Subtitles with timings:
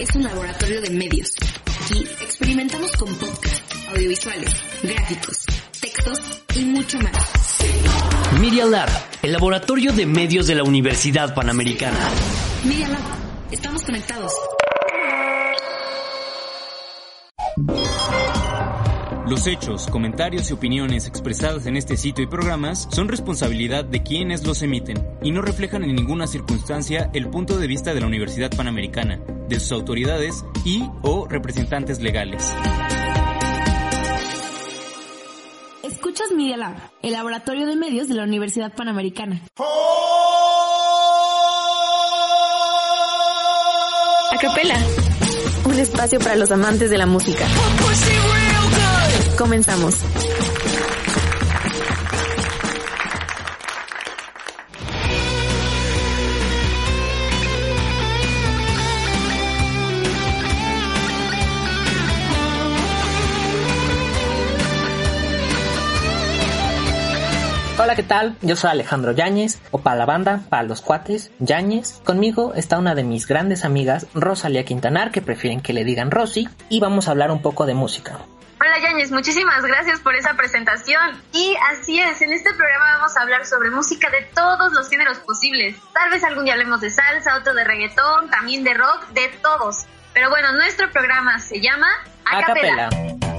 [0.00, 1.32] es un laboratorio de medios.
[1.84, 4.50] Aquí experimentamos con podcasts, audiovisuales,
[4.82, 5.44] gráficos,
[5.78, 6.18] textos
[6.56, 7.58] y mucho más.
[8.40, 8.88] Media Lab,
[9.22, 11.98] el laboratorio de medios de la Universidad Panamericana.
[12.64, 13.02] Media Lab,
[13.50, 14.32] estamos conectados.
[19.30, 24.44] Los hechos, comentarios y opiniones expresadas en este sitio y programas son responsabilidad de quienes
[24.44, 28.50] los emiten y no reflejan en ninguna circunstancia el punto de vista de la Universidad
[28.50, 32.52] Panamericana, de sus autoridades y o representantes legales.
[35.84, 39.42] Escuchas Media Lab, el laboratorio de medios de la Universidad Panamericana.
[44.32, 44.76] Acapela,
[45.66, 47.46] un espacio para los amantes de la música.
[49.40, 49.94] Comenzamos.
[67.78, 68.36] Hola, ¿qué tal?
[68.42, 72.02] Yo soy Alejandro Yáñez, o para la banda, para los cuates, Yáñez.
[72.04, 76.46] Conmigo está una de mis grandes amigas, Rosalía Quintanar, que prefieren que le digan Rosy,
[76.68, 78.18] y vamos a hablar un poco de música.
[78.70, 81.20] Hola Yáñez, muchísimas gracias por esa presentación.
[81.32, 85.18] Y así es, en este programa vamos a hablar sobre música de todos los géneros
[85.18, 85.74] posibles.
[85.92, 89.86] Tal vez algún día hablemos de salsa, otro de reggaetón, también de rock, de todos.
[90.14, 91.88] Pero bueno, nuestro programa se llama
[92.24, 92.86] Acapela.
[92.86, 93.29] Acapela.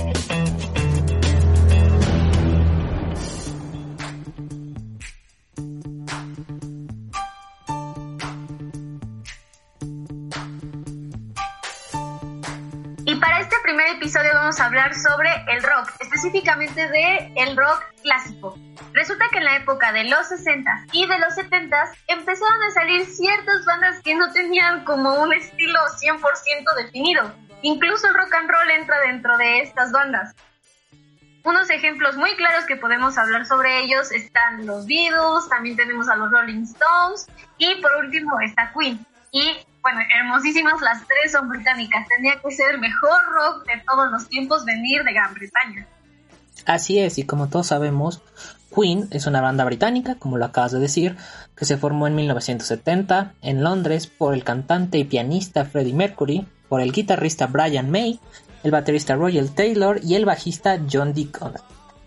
[14.02, 18.58] Episodio vamos a hablar sobre el rock, específicamente de el rock clásico.
[18.94, 21.78] Resulta que en la época de los 60 y de los 70
[22.08, 26.20] empezaron a salir ciertas bandas que no tenían como un estilo 100%
[26.84, 27.32] definido.
[27.62, 30.36] Incluso el rock and roll entra dentro de estas bandas.
[31.44, 36.16] Unos ejemplos muy claros que podemos hablar sobre ellos están los Beatles, también tenemos a
[36.16, 37.28] los Rolling Stones
[37.60, 39.06] y por último está Queen.
[39.32, 42.08] Y bueno, hermosísimas las tres son británicas.
[42.08, 45.88] Tenía que ser el mejor rock de todos los tiempos venir de Gran Bretaña.
[46.66, 48.22] Así es, y como todos sabemos,
[48.74, 51.18] Queen es una banda británica, como lo acabas de decir,
[51.56, 56.82] que se formó en 1970 en Londres por el cantante y pianista Freddie Mercury, por
[56.82, 58.20] el guitarrista Brian May,
[58.64, 61.54] el baterista Royal Taylor y el bajista John Deacon.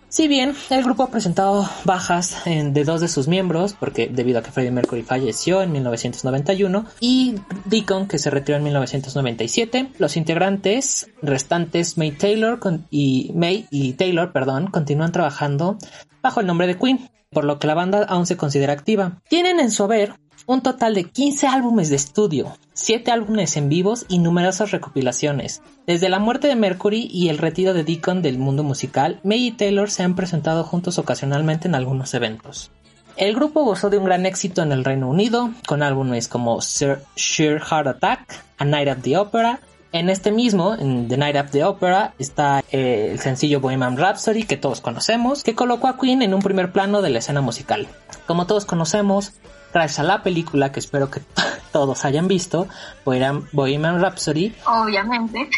[0.09, 4.43] Si bien el grupo ha presentado bajas de dos de sus miembros, porque debido a
[4.43, 7.35] que Freddie Mercury falleció en 1991 y
[7.65, 14.31] Deacon que se retiró en 1997, los integrantes restantes May Taylor y May y Taylor,
[14.31, 15.77] perdón, continúan trabajando
[16.21, 19.21] bajo el nombre de Queen, por lo que la banda aún se considera activa.
[19.27, 20.13] Tienen en su haber
[20.45, 25.61] un total de 15 álbumes de estudio, 7 álbumes en vivos y numerosas recopilaciones.
[25.87, 29.51] Desde la muerte de Mercury y el retiro de Deacon del mundo musical, May y
[29.51, 32.71] Taylor se han presentado juntos ocasionalmente en algunos eventos.
[33.17, 36.99] El grupo gozó de un gran éxito en el Reino Unido, con álbumes como Sir
[37.15, 39.61] Heart Attack, A Night at the Opera.
[39.93, 44.43] En este mismo, en The Night at the Opera, está eh, el sencillo Bohemian Rhapsody
[44.43, 47.87] que todos conocemos, que colocó a Queen en un primer plano de la escena musical.
[48.27, 49.31] Como todos conocemos,
[49.75, 51.21] gracias a la película que espero que
[51.73, 52.67] todos hayan visto,
[53.03, 55.49] Bohemian Rhapsody, Obviamente.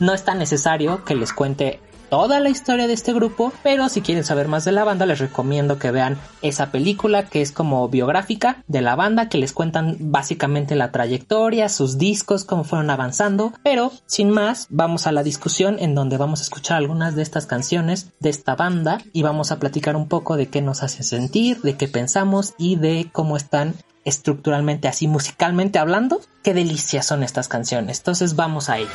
[0.00, 1.78] no es tan necesario que les cuente
[2.08, 5.18] toda la historia de este grupo, pero si quieren saber más de la banda les
[5.18, 9.96] recomiendo que vean esa película que es como biográfica de la banda que les cuentan
[10.00, 15.76] básicamente la trayectoria, sus discos, cómo fueron avanzando, pero sin más vamos a la discusión
[15.78, 19.58] en donde vamos a escuchar algunas de estas canciones de esta banda y vamos a
[19.58, 23.74] platicar un poco de qué nos hace sentir, de qué pensamos y de cómo están
[24.04, 27.98] estructuralmente así musicalmente hablando, qué delicias son estas canciones.
[27.98, 28.90] Entonces vamos a ello.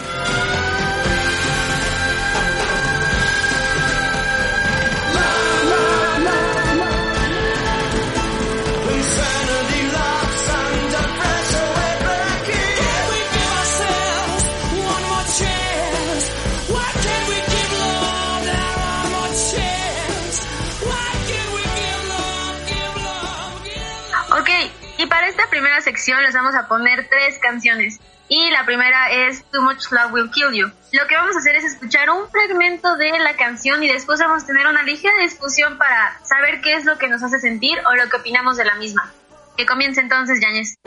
[25.61, 27.99] Primera sección les vamos a poner tres canciones.
[28.27, 30.71] Y la primera es Too Much Love Will Kill You.
[30.93, 34.43] Lo que vamos a hacer es escuchar un fragmento de la canción y después vamos
[34.43, 37.95] a tener una ligera discusión para saber qué es lo que nos hace sentir o
[37.95, 39.11] lo que opinamos de la misma.
[39.55, 40.77] Que comience entonces, Yañez.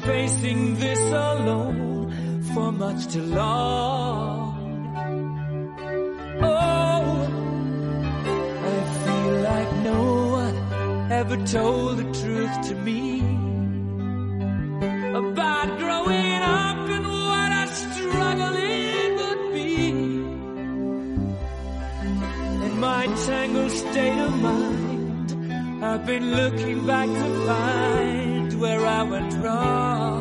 [0.00, 4.56] Facing this alone for much too long.
[6.42, 7.12] Oh,
[8.72, 10.02] I feel like no
[10.40, 13.20] one ever told the truth to me
[15.22, 19.90] about growing up and what I struggle it would be.
[22.66, 29.32] In my tangled state of mind, I've been looking back to find where I went
[29.42, 30.19] wrong.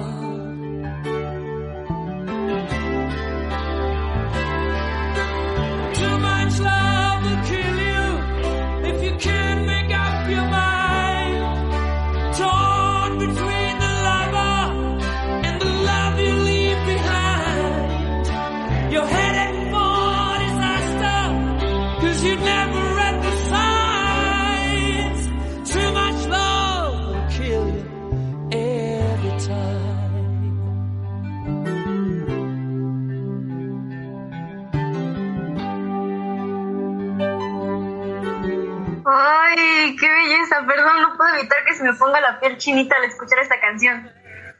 [41.40, 44.12] Evitar que se me ponga la piel chinita al escuchar esta canción.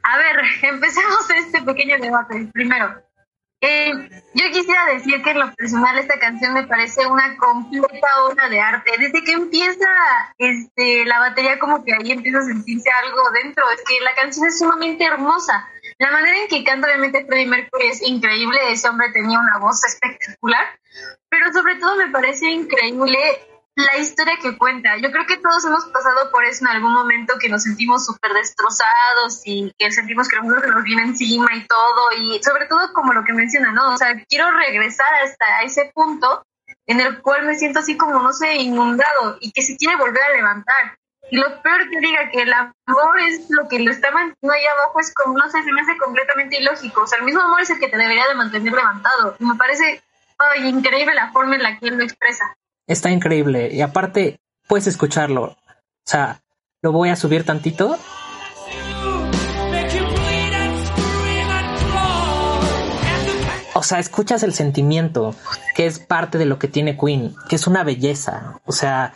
[0.04, 2.50] A ver, empecemos este pequeño debate.
[2.54, 3.04] Primero,
[3.62, 3.92] eh,
[4.36, 8.62] yo quisiera decir que en lo personal esta canción me parece una completa obra de
[8.62, 8.92] arte.
[8.98, 9.88] Desde que empieza
[10.38, 13.70] este, la batería como que ahí empieza a sentirse algo dentro.
[13.72, 15.68] Es que la canción es sumamente hermosa.
[15.98, 18.60] La manera en que canta obviamente Freddie Mercury es increíble.
[18.72, 20.66] Ese hombre tenía una voz espectacular.
[21.28, 23.18] Pero sobre todo me parece increíble
[23.80, 24.98] la historia que cuenta.
[24.98, 28.34] Yo creo que todos hemos pasado por eso en algún momento que nos sentimos súper
[28.34, 32.12] destrozados y que sentimos que el mundo nos viene encima y todo.
[32.18, 33.94] Y sobre todo como lo que menciona, ¿no?
[33.94, 36.44] O sea, quiero regresar hasta ese punto
[36.88, 40.24] en el cual me siento así como, no sé, inundado y que se quiere volver
[40.24, 40.98] a levantar.
[41.32, 44.66] Y lo peor que diga que el amor es lo que lo está manteniendo ahí
[44.66, 47.04] abajo es como, no sé, se me hace completamente ilógico.
[47.04, 49.36] O sea, el mismo amor es el que te debería de mantener levantado.
[49.40, 50.02] Y me parece
[50.58, 52.56] increíble la forma en la que él lo expresa.
[52.90, 53.70] Está increíble.
[53.72, 55.44] Y aparte, puedes escucharlo.
[55.44, 55.58] O
[56.06, 56.42] sea,
[56.82, 57.96] lo voy a subir tantito.
[63.76, 65.36] O sea, escuchas el sentimiento,
[65.76, 68.60] que es parte de lo que tiene Queen, que es una belleza.
[68.66, 69.14] O sea,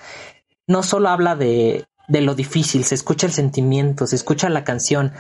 [0.68, 5.14] no solo habla de, de lo difícil, se escucha el sentimiento, se escucha la canción.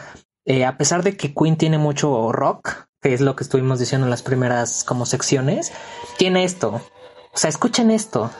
[0.45, 4.05] Eh, a pesar de que Queen tiene mucho rock, que es lo que estuvimos diciendo
[4.05, 5.73] en las primeras como secciones,
[6.19, 6.81] tiene esto.
[7.33, 8.31] O sea, escuchen esto.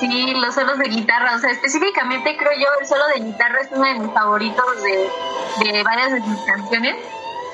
[0.00, 3.68] Sí, los solos de guitarra, o sea, específicamente creo yo el solo de guitarra es
[3.70, 6.96] uno de mis favoritos de, de varias de sus canciones.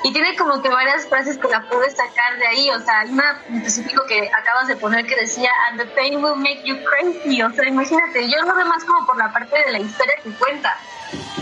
[0.05, 3.11] Y tiene como que varias frases que la pude sacar de ahí, o sea, hay
[3.11, 6.75] una en específico que acabas de poner que decía, and the pain will make you
[6.83, 10.15] crazy, o sea, imagínate, yo lo veo más como por la parte de la historia
[10.21, 10.77] que cuenta.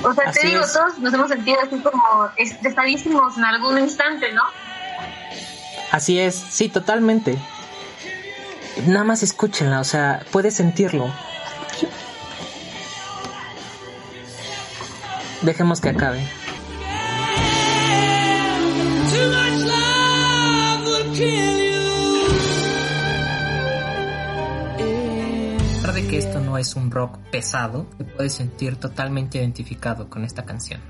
[0.04, 0.74] O sea, Así te digo, es.
[0.74, 4.44] todos nos hemos sentido así como estresadísimos en algún instante, ¿no?
[5.92, 7.38] Así es, sí, totalmente.
[8.88, 11.14] Nada más escúchenla, o sea, puedes sentirlo.
[15.42, 16.26] Dejemos que acabe.
[26.10, 30.82] Que esto no es un rock pesado, te puedes sentir totalmente identificado con esta canción.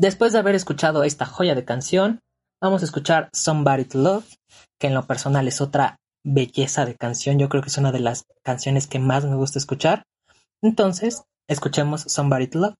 [0.00, 2.20] Después de haber escuchado esta joya de canción,
[2.58, 4.24] vamos a escuchar Somebody to Love,
[4.78, 7.38] que en lo personal es otra belleza de canción.
[7.38, 10.04] Yo creo que es una de las canciones que más me gusta escuchar.
[10.62, 12.74] Entonces, escuchemos Somebody to Love.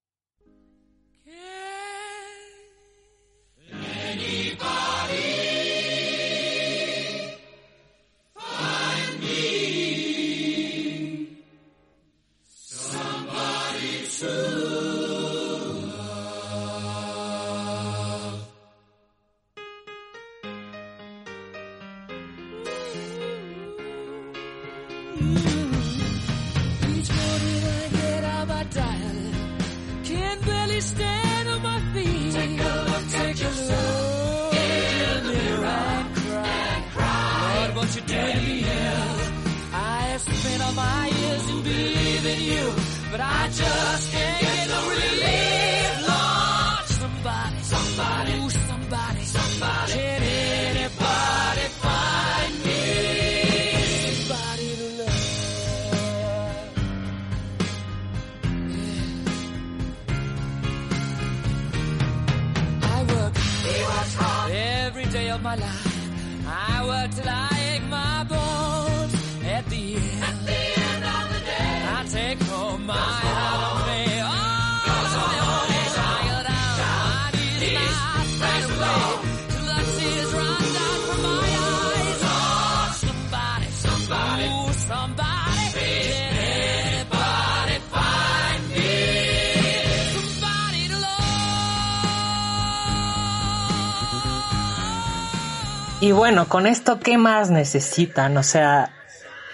[96.10, 98.36] Y bueno, con esto, ¿qué más necesitan?
[98.36, 98.92] O sea,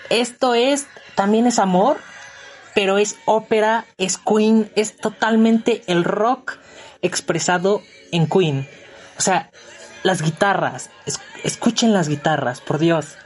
[0.08, 1.98] esto es, también es amor,
[2.74, 6.54] pero es ópera, es Queen, es totalmente el rock
[7.02, 8.66] expresado en Queen.
[9.18, 9.50] O sea,
[10.02, 13.18] las guitarras, es- escuchen las guitarras, por Dios.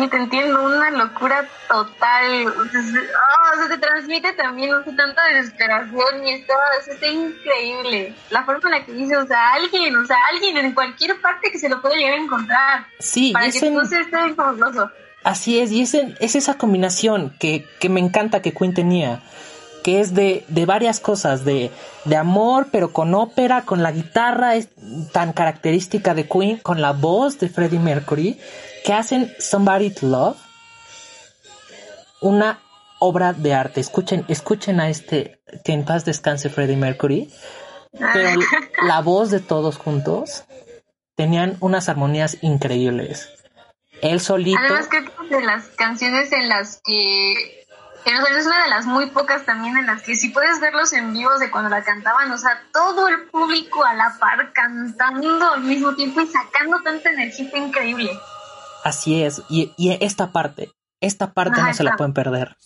[0.00, 2.46] Sí, te entiendo, una locura total.
[2.46, 6.54] O sea, se, ah, o sea, te transmite también no sé, tanta desesperación y está,
[6.54, 8.14] o sea, está increíble.
[8.30, 11.50] La forma en la que dice, o sea, alguien, o sea, alguien en cualquier parte
[11.50, 12.86] que se lo puede llegar a encontrar.
[12.98, 14.90] Sí, para y que en- tú seas tan fabuloso.
[15.24, 19.20] Así es, y es, en- es esa combinación que, que me encanta que Queen tenía,
[19.82, 21.70] que es de, de varias cosas, de,
[22.04, 24.68] de amor, pero con ópera, con la guitarra es
[25.12, 28.38] tan característica de Queen, con la voz de Freddie Mercury,
[28.86, 30.36] que hacen Somebody to Love
[32.20, 32.60] una
[33.00, 33.80] obra de arte.
[33.80, 37.28] Escuchen, escuchen a este, que en paz descanse Freddie Mercury,
[38.12, 38.40] pero
[38.82, 40.44] la voz de todos juntos
[41.16, 43.28] tenían unas armonías increíbles.
[44.02, 44.60] Él solito.
[44.60, 47.32] Además, que es de las canciones en las que.
[48.04, 51.40] es una de las muy pocas también en las que si puedes verlos en vivos
[51.40, 55.96] de cuando la cantaban, o sea, todo el público a la par cantando al mismo
[55.96, 58.12] tiempo y sacando tanta energía, increíble.
[58.86, 62.56] Así es, y, y esta parte, esta parte Ajá, no se la pueden perder.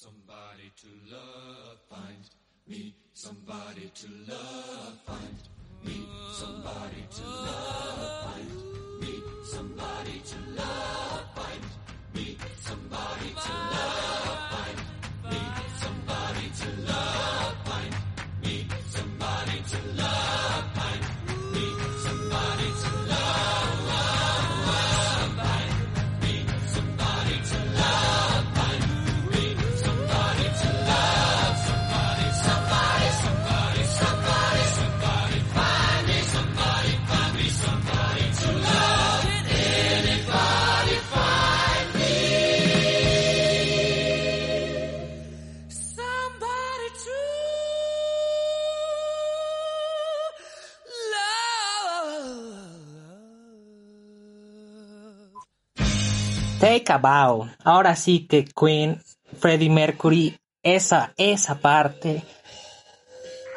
[57.64, 59.02] Ahora sí que Queen,
[59.38, 62.22] Freddie Mercury, esa, esa parte.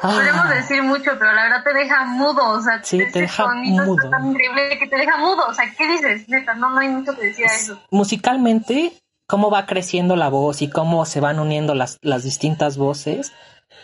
[0.02, 3.44] Ah, Podemos decir mucho, pero la verdad te deja mudo, o sea, Sí, te deja
[3.44, 4.10] está mudo.
[4.10, 6.28] tan increíble que te deja mudo, o sea, ¿qué dices?
[6.28, 7.80] Neta, no, no hay mucho que decir a eso.
[7.90, 8.92] musicalmente,
[9.26, 13.32] cómo va creciendo la voz y cómo se van uniendo las, las distintas voces,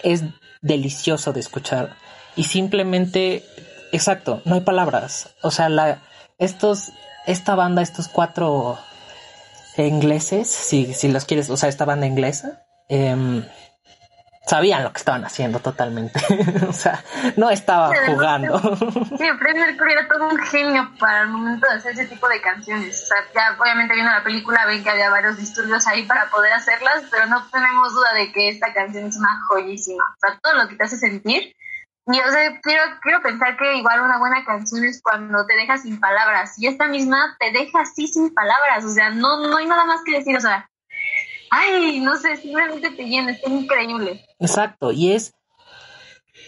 [0.03, 0.25] es
[0.61, 1.97] delicioso de escuchar.
[2.37, 3.43] Y simplemente,
[3.93, 5.35] exacto, no hay palabras.
[5.43, 6.03] O sea, la,
[6.39, 6.93] estos,
[7.27, 8.79] esta banda, estos cuatro
[9.77, 13.45] ingleses, si, si los quieres, o sea, esta banda inglesa, em,
[14.47, 16.21] sabían lo que estaban haciendo totalmente.
[16.69, 17.05] o sea,
[17.37, 18.59] no estaba Sí, jugando.
[18.59, 22.41] Sí, Freddie Mercury era todo un genio para el momento de hacer ese tipo de
[22.41, 23.03] canciones.
[23.03, 26.53] O sea, ya obviamente viendo la película ven que había varios disturbios ahí para poder
[26.53, 30.03] hacerlas, pero no tenemos duda de que esta canción es una joyísima.
[30.05, 31.55] O sea, todo lo que te hace sentir.
[32.07, 35.79] Y o sea, quiero, quiero pensar que igual una buena canción es cuando te deja
[35.79, 36.59] sin palabras.
[36.59, 38.85] Y esta misma te deja así sin palabras.
[38.85, 40.37] O sea, no, no hay nada más que decir.
[40.37, 40.69] O sea,
[41.51, 44.25] ay, no sé, simplemente te llena, está increíble.
[44.39, 45.35] Exacto, y es,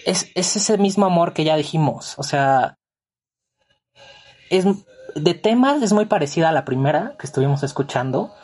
[0.07, 2.15] es, es ese mismo amor que ya dijimos.
[2.19, 2.77] O sea,
[4.51, 4.65] es
[5.15, 8.35] de temas es muy parecida a la primera que estuvimos escuchando,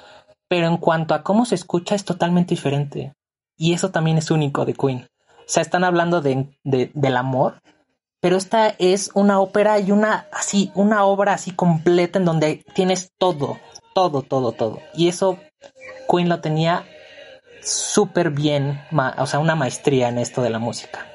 [0.48, 3.14] pero en cuanto a cómo se escucha es totalmente diferente.
[3.56, 5.08] Y eso también es único de Queen.
[5.49, 7.62] O sea, están hablando de, de- del amor,
[8.21, 13.12] pero esta es una ópera y una así, una obra así completa en donde tienes
[13.17, 13.59] todo,
[13.95, 14.83] todo, todo, todo.
[14.93, 15.40] Y eso
[16.11, 16.85] Queen lo tenía
[17.62, 18.78] súper bien,
[19.17, 21.07] o sea, una maestría en esto de la música.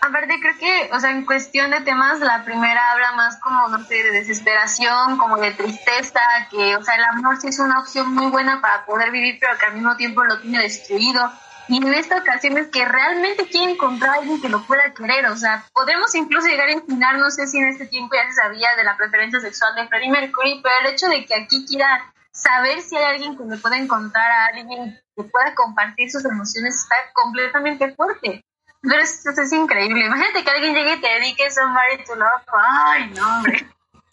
[0.00, 3.84] Aparte creo que, o sea, en cuestión de temas, la primera habla más como, no
[3.84, 6.20] sé, de desesperación, como de tristeza,
[6.50, 9.58] que, o sea, el amor sí es una opción muy buena para poder vivir, pero
[9.58, 11.30] que al mismo tiempo lo tiene destruido.
[11.68, 15.26] Y en esta ocasión es que realmente quiere encontrar a alguien que lo pueda querer,
[15.26, 18.42] o sea, podemos incluso llegar a imaginar, no sé si en este tiempo ya se
[18.42, 22.12] sabía de la preferencia sexual de Freddie Mercury, pero el hecho de que aquí quiera
[22.32, 26.74] saber si hay alguien que le pueda encontrar a alguien que pueda compartir sus emociones
[26.74, 28.44] está completamente fuerte.
[28.82, 30.04] Pero es, es increíble.
[30.04, 32.42] Imagínate que alguien llegue y te dedique Somebody to Love.
[32.52, 33.66] Ay, no, hombre.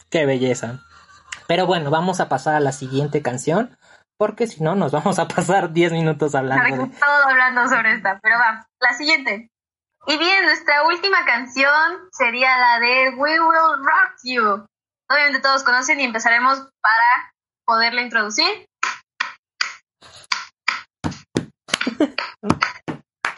[0.09, 0.79] Qué belleza.
[1.47, 3.77] Pero bueno, vamos a pasar a la siguiente canción,
[4.21, 6.95] porque si no, nos vamos a pasar 10 minutos hablando de...
[6.95, 9.49] Todo hablando sobre esta, pero va, la siguiente.
[10.05, 14.63] Y bien, nuestra última canción sería la de We Will Rock You.
[15.09, 17.33] Obviamente todos conocen y empezaremos para
[17.65, 18.67] poderla introducir.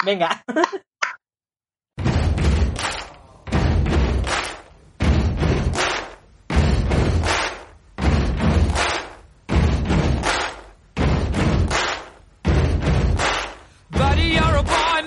[0.03, 0.43] Venga.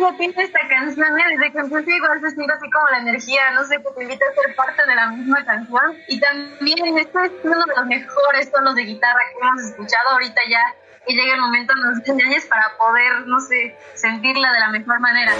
[0.00, 1.18] potencia tiene esta canción.
[1.18, 1.22] ¿eh?
[1.30, 4.24] Desde que empecé igual se siente así como la energía, no sé, que te invita
[4.24, 5.96] a ser parte de la misma canción.
[6.08, 10.40] Y también esto es uno de los mejores tonos de guitarra que hemos escuchado ahorita
[10.48, 10.74] ya.
[11.06, 15.00] Que llega el momento en los años para poder, no sé, sentirla de la mejor
[15.00, 15.32] manera.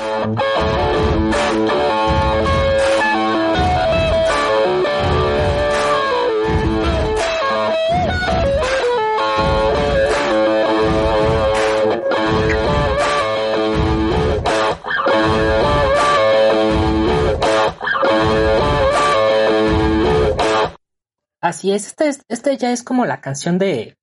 [21.50, 23.96] Así es, este, es- este ya es como la canción de,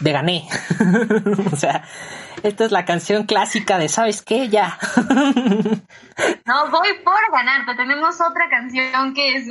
[0.00, 0.48] de gané.
[1.52, 1.84] o sea,
[2.42, 4.48] esta es la canción clásica de, ¿sabes qué?
[4.48, 4.78] Ya.
[6.46, 7.74] No, voy por ganarte.
[7.74, 9.48] Tenemos otra canción que es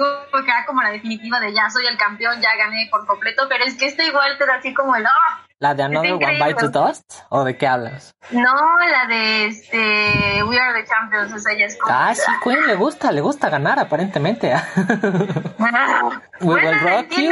[0.66, 3.88] como, la definitiva de ya soy el campeón, ya gané por completo, pero es que
[3.88, 5.45] esta igual te da así como el ¡ah!
[5.60, 6.44] ¿La de Another One.
[6.44, 7.22] Bite to Dust?
[7.30, 8.14] ¿O de qué hablas?
[8.32, 8.54] No,
[8.92, 11.96] la de este We Are the Champions, o sea, ya es como.
[11.96, 14.54] Ah, sí, Queen le gusta, le gusta ganar aparentemente.
[16.42, 17.32] We Will Rock You,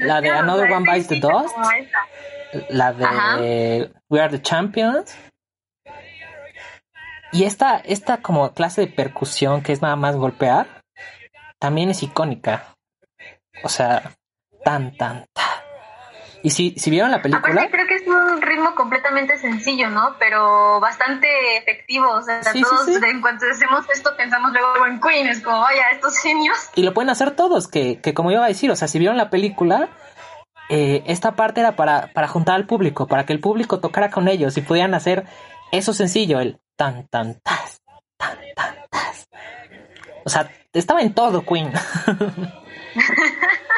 [0.00, 1.56] la de Another One the sencilla Dust.
[2.70, 3.36] la de Ajá.
[4.08, 5.14] We Are the Champions.
[7.32, 10.82] Y esta, esta como clase de percusión que es nada más golpear,
[11.60, 12.74] también es icónica.
[13.62, 14.14] O sea,
[14.64, 15.49] tan, tan, tan.
[16.42, 20.16] Y si, si vieron la película, Aparte creo que es un ritmo completamente sencillo, ¿no?
[20.18, 22.10] Pero bastante efectivo.
[22.10, 22.94] O sea, Sí, sí, todos sí.
[23.02, 25.26] en cuanto hacemos esto pensamos luego en Queen.
[25.26, 26.56] Es como, vaya, estos genios.
[26.74, 29.16] y lo pueden hacer todos, que, que como iba a decir, o sea, si vieron
[29.16, 29.90] la película,
[30.70, 34.28] eh, esta parte era para, para juntar al público, para que el público tocara con
[34.28, 35.26] ellos y pudieran hacer
[35.72, 37.82] eso sencillo, el tan, tan, tas,
[38.16, 39.28] tan, tan, tas.
[40.24, 41.72] O sea, estaba en todo Queen.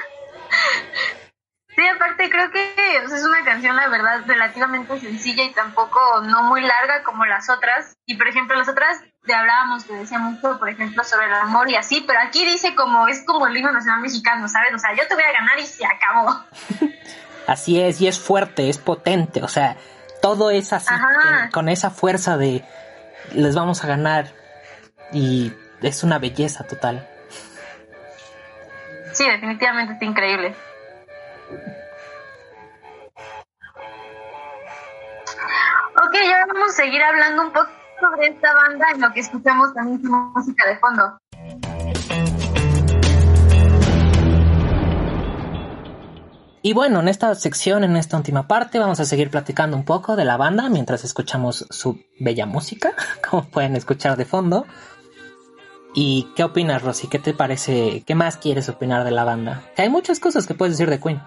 [1.83, 2.73] Sí, aparte creo que
[3.05, 7.25] o sea, es una canción, la verdad, relativamente sencilla y tampoco no muy larga como
[7.25, 7.97] las otras.
[8.07, 11.69] Y por ejemplo, las otras te hablábamos que decía mucho, por ejemplo, sobre el amor
[11.69, 14.73] y así, pero aquí dice como, es como el himno nacional mexicano, ¿sabes?
[14.75, 16.45] O sea, yo te voy a ganar y se acabó.
[17.49, 19.77] Así es, y es fuerte, es potente, o sea,
[20.21, 22.65] todo es así, en- con esa fuerza de
[23.33, 24.27] les vamos a ganar
[25.13, 27.09] y es una belleza total.
[29.13, 30.55] Sí, definitivamente está increíble.
[35.95, 39.73] Ok, ahora vamos a seguir hablando un poco sobre esta banda en lo que escuchamos
[39.75, 41.19] también su música de fondo.
[46.65, 50.15] Y bueno, en esta sección, en esta última parte, vamos a seguir platicando un poco
[50.15, 52.95] de la banda mientras escuchamos su bella música,
[53.29, 54.65] como pueden escuchar de fondo.
[55.95, 57.09] ¿Y qué opinas, Rosy?
[57.09, 58.03] ¿Qué te parece?
[58.07, 59.63] ¿Qué más quieres opinar de la banda?
[59.77, 61.21] Que hay muchas cosas que puedes decir de Queen.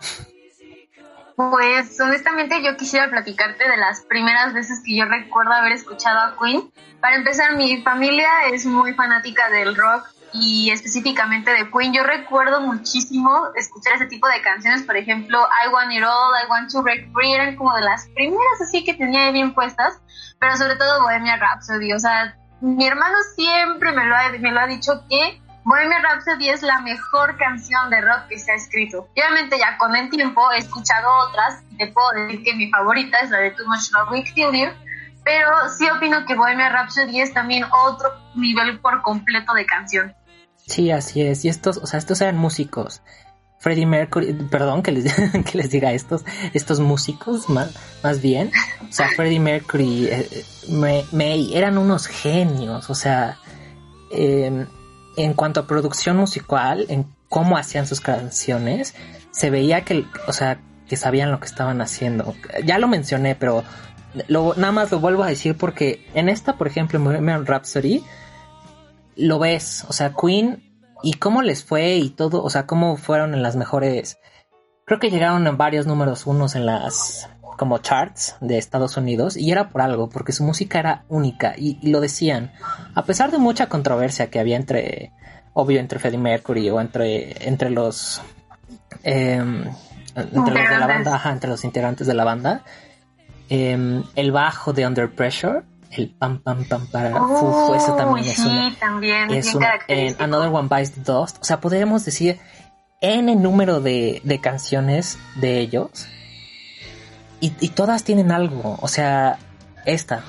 [1.35, 6.37] Pues honestamente yo quisiera platicarte de las primeras veces que yo recuerdo haber escuchado a
[6.39, 6.71] Queen.
[7.01, 11.93] Para empezar, mi familia es muy fanática del rock y específicamente de Queen.
[11.93, 16.49] Yo recuerdo muchísimo escuchar ese tipo de canciones, por ejemplo, I Want It All, I
[16.49, 19.99] Want to Break Free, eran como de las primeras así que tenía bien puestas,
[20.39, 24.59] pero sobre todo Bohemia Rhapsody, o sea, mi hermano siempre me lo ha, me lo
[24.59, 29.09] ha dicho que Bohemian Rhapsody es la mejor canción de rock que se ha escrito.
[29.11, 33.19] Obviamente ya con el tiempo he escuchado otras y te puedo decir que mi favorita
[33.19, 34.71] es la de Too Much Love Will Kill
[35.23, 40.15] pero sí opino que Bohemian Rhapsody es también otro nivel por completo de canción.
[40.67, 41.43] Sí, así es.
[41.45, 43.01] Y estos, o sea, estos eran músicos.
[43.65, 45.11] Freddie Mercury, perdón que les,
[45.51, 46.23] que les diga estos,
[46.53, 47.73] estos músicos más,
[48.03, 48.51] más bien.
[48.87, 52.91] O sea, Freddie Mercury, eh, May, May, eran unos genios.
[52.91, 53.39] O sea,
[54.11, 54.67] eh,
[55.17, 58.93] en cuanto a producción musical, en cómo hacían sus canciones,
[59.31, 62.35] se veía que, o sea, que sabían lo que estaban haciendo.
[62.65, 63.63] Ya lo mencioné, pero
[64.29, 68.03] nada más lo vuelvo a decir porque en esta, por ejemplo, en Rhapsody,
[69.15, 70.64] lo ves, o sea, Queen
[71.05, 74.17] y cómo les fue y todo, o sea, cómo fueron en las mejores,
[74.85, 79.51] creo que llegaron a varios números unos en las como charts de Estados Unidos y
[79.51, 82.51] era por algo, porque su música era única y, y lo decían,
[82.95, 85.13] a pesar de mucha controversia que había entre,
[85.53, 88.19] obvio, entre Freddie Mercury o entre, entre los,
[89.03, 92.63] eh, entre los de la banda, ajá, entre los integrantes de la banda,
[93.49, 95.61] eh, el bajo de Under Pressure,
[95.97, 99.57] el pam pam pam para Oh, uf, eso también es sí, una, también, es bien
[99.57, 100.15] una- en.
[100.19, 102.39] Another One Bites the Dust, o sea, podríamos decir
[103.01, 106.07] n número de, de canciones de ellos
[107.41, 109.37] y, y todas tienen algo, o sea,
[109.85, 110.23] esta.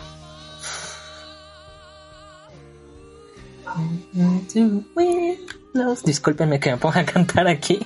[6.05, 7.79] Discúlpenme que me ponga a cantar aquí,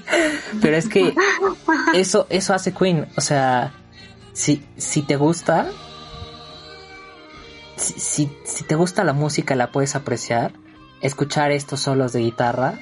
[0.62, 1.14] pero es que
[1.94, 3.72] eso, eso hace Queen, o sea,
[4.32, 5.66] si, si te gusta,
[7.80, 10.52] si, si, si te gusta la música, la puedes apreciar,
[11.00, 12.74] escuchar estos solos de guitarra,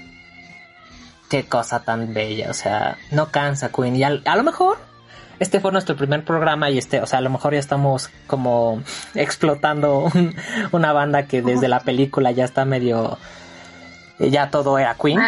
[1.31, 3.97] qué cosa tan bella, o sea, no cansa Queen.
[3.97, 4.79] Y al- a, lo mejor
[5.39, 8.83] este fue nuestro primer programa y este, o sea, a lo mejor ya estamos como
[9.15, 10.35] explotando un-
[10.73, 13.19] una banda que desde la película ya está medio,
[14.19, 15.19] ya todo era Queen.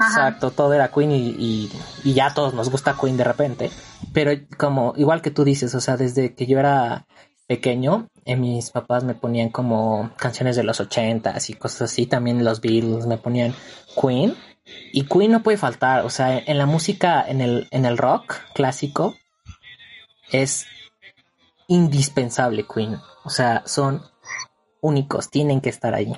[0.00, 1.72] Exacto, todo era Queen y, y,
[2.04, 3.70] y ya a todos nos gusta Queen de repente.
[4.12, 7.06] Pero como, igual que tú dices, o sea, desde que yo era
[7.46, 12.44] pequeño, eh, mis papás me ponían como canciones de los ochentas y cosas así, también
[12.44, 13.54] los Beatles me ponían
[13.98, 14.36] Queen.
[14.92, 18.34] Y Queen no puede faltar, o sea, en la música, en el, en el rock
[18.52, 19.16] clásico,
[20.30, 20.66] es
[21.68, 23.00] indispensable Queen.
[23.24, 24.02] O sea, son
[24.82, 26.12] únicos, tienen que estar ahí.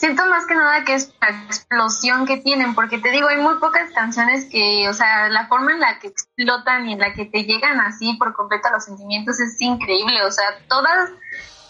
[0.00, 3.58] Siento más que nada que es la explosión que tienen, porque te digo, hay muy
[3.58, 7.26] pocas canciones que, o sea, la forma en la que explotan y en la que
[7.26, 10.24] te llegan así por completo a los sentimientos es increíble.
[10.24, 11.10] O sea, todas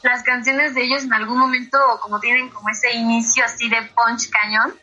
[0.05, 4.31] las canciones de ellos en algún momento, como tienen como ese inicio así de punch
[4.31, 4.75] cañón.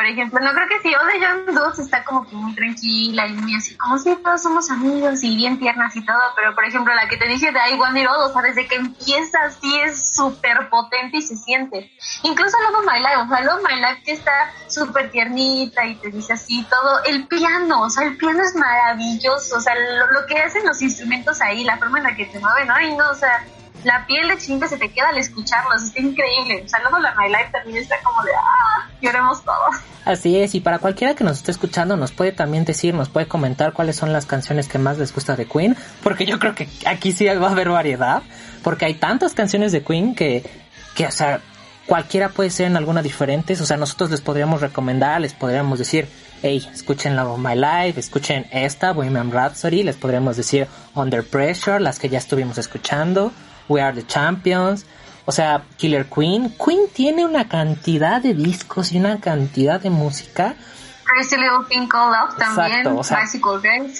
[0.00, 3.34] Por ejemplo, no creo que si the Young Dudes está como que muy tranquila y
[3.34, 6.94] muy así, como si todos somos amigos y bien tiernas y todo, pero por ejemplo,
[6.94, 10.16] la que te dije de I Want It o sea, desde que empieza así es
[10.16, 11.92] súper potente y se siente.
[12.22, 14.32] Incluso Love My Life, o sea, Love My Life que está
[14.68, 17.04] súper tiernita y te dice así todo.
[17.04, 20.80] El piano, o sea, el piano es maravilloso, o sea, lo, lo que hacen los
[20.80, 23.44] instrumentos ahí, la forma en la que te mueven, ay no, o sea,
[23.84, 26.62] la piel de chinga se te queda al escucharlos, está increíble.
[26.64, 29.76] O sea, Love of My Life también está como de, ah, lloremos todos.
[30.04, 33.26] Así es, y para cualquiera que nos esté escuchando nos puede también decir, nos puede
[33.26, 36.68] comentar cuáles son las canciones que más les gusta de Queen, porque yo creo que
[36.86, 38.22] aquí sí va a haber variedad,
[38.62, 40.48] porque hay tantas canciones de Queen que,
[40.94, 41.40] que o sea,
[41.86, 46.08] cualquiera puede ser en alguna diferente, o sea, nosotros les podríamos recomendar, les podríamos decir,
[46.42, 51.98] hey, escuchen of My Life, escuchen esta, Bohemian Rhapsody, les podríamos decir Under Pressure, las
[51.98, 53.32] que ya estuvimos escuchando,
[53.70, 54.84] We Are the Champions,
[55.24, 56.54] o sea, Killer Queen.
[56.62, 60.56] Queen tiene una cantidad de discos y una cantidad de música
[61.04, 63.92] Crazy Little Thing Called Love también, Exacto, o sea- Bicycle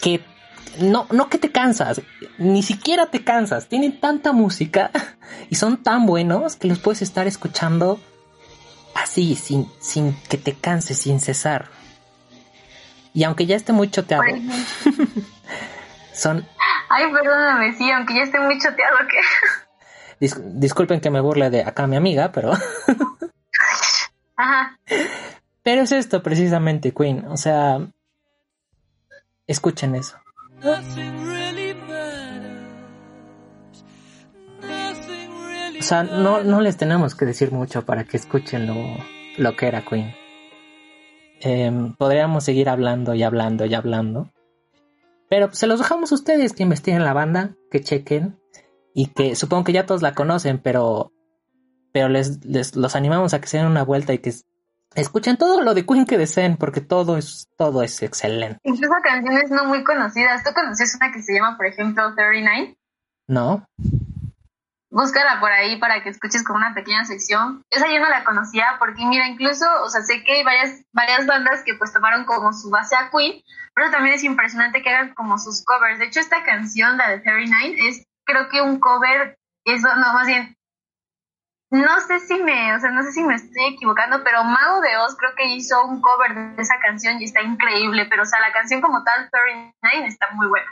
[0.00, 0.24] que
[0.80, 2.00] no, no que te cansas,
[2.38, 3.68] ni siquiera te cansas.
[3.68, 4.90] Tienen tanta música
[5.50, 8.00] y son tan buenos que los puedes estar escuchando
[8.94, 11.68] así, sin, sin que te canses, sin cesar.
[13.14, 14.24] Y aunque ya esté muy choteado.
[16.12, 16.46] son...
[16.88, 19.18] Ay, perdóname, sí, aunque ya esté muy choteado que...
[20.26, 22.52] dis- disculpen que me burle de acá mi amiga, pero...
[24.36, 24.78] Ajá.
[25.62, 27.26] Pero es esto precisamente, Queen.
[27.28, 27.80] O sea,
[29.46, 30.16] escuchen eso.
[35.78, 38.74] O sea, no, no les tenemos que decir mucho para que escuchen lo,
[39.36, 40.14] lo que era Queen.
[41.40, 44.30] Em, podríamos seguir hablando y hablando y hablando.
[45.32, 48.38] Pero pues, se los dejamos a ustedes que investiguen la banda, que chequen.
[48.94, 51.10] Y que supongo que ya todos la conocen, pero
[51.90, 54.34] pero les, les los animamos a que se den una vuelta y que
[54.94, 59.50] escuchen todo lo de Queen que deseen, porque todo es, todo es excelente, Incluso canciones
[59.50, 60.44] no muy conocidas.
[60.44, 62.76] ¿Tú conoces una que se llama, por ejemplo, 39?
[63.28, 63.64] ¿no?
[64.92, 67.64] Búscala por ahí para que escuches como una pequeña sección.
[67.70, 71.26] Esa yo no la conocía porque, mira, incluso, o sea, sé que hay varias, varias
[71.26, 73.42] bandas que pues tomaron como su base a Queen,
[73.74, 75.98] pero también es impresionante que hagan como sus covers.
[75.98, 80.26] De hecho, esta canción, la de 39, es creo que un cover, eso, no, más
[80.26, 80.58] bien,
[81.70, 84.98] no sé si me, o sea, no sé si me estoy equivocando, pero Mago de
[84.98, 88.40] Oz creo que hizo un cover de esa canción y está increíble, pero o sea,
[88.40, 90.66] la canción como tal, 39, está muy buena.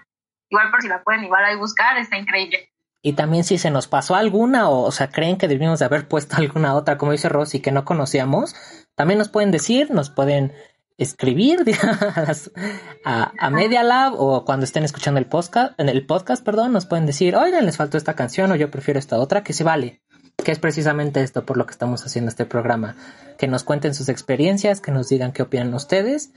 [0.51, 2.70] Igual por si la pueden igual ahí buscar, está increíble.
[3.03, 6.07] Y también si se nos pasó alguna o, o sea, creen que debimos de haber
[6.07, 8.55] puesto alguna otra, como dice Rosy, que no conocíamos,
[8.95, 10.53] también nos pueden decir, nos pueden
[10.99, 11.65] escribir
[13.05, 16.85] a, a Media Lab o cuando estén escuchando el podcast, en el podcast, perdón, nos
[16.85, 20.03] pueden decir, oigan, les faltó esta canción o yo prefiero esta otra, que se vale.
[20.45, 22.97] Que es precisamente esto por lo que estamos haciendo este programa.
[23.39, 26.33] Que nos cuenten sus experiencias, que nos digan qué opinan ustedes.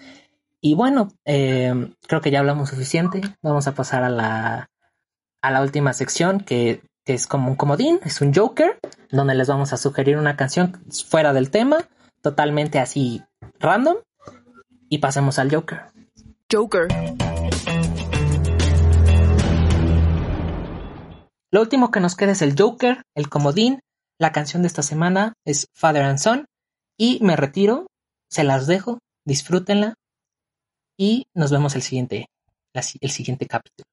[0.59, 3.21] Y bueno, eh, creo que ya hablamos suficiente.
[3.41, 4.69] Vamos a pasar a la,
[5.43, 8.79] a la última sección que, es como un comodín, es un Joker,
[9.11, 11.89] donde les vamos a sugerir una canción fuera del tema,
[12.21, 13.21] totalmente así
[13.59, 13.97] random.
[14.87, 15.81] Y pasemos al Joker.
[16.49, 16.87] Joker.
[21.51, 23.81] Lo último que nos queda es el Joker, el comodín.
[24.17, 26.45] La canción de esta semana es Father and Son.
[26.97, 27.87] Y me retiro,
[28.29, 29.95] se las dejo, disfrútenla.
[30.97, 32.27] Y nos vemos el siguiente,
[32.73, 33.92] el siguiente capítulo.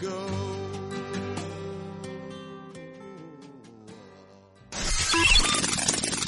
[0.00, 0.58] go.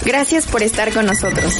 [0.05, 1.53] Gracias por estar con nosotros.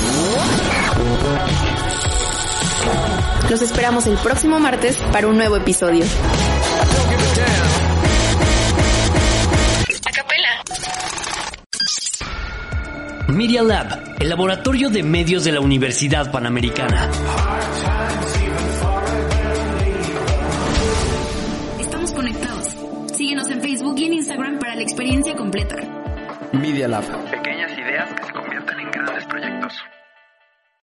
[3.49, 6.05] Los esperamos el próximo martes para un nuevo episodio.
[13.29, 17.11] Media Lab, el laboratorio de medios de la Universidad Panamericana.
[25.11, 25.77] Experiencia completa.
[26.53, 27.40] Media Lab.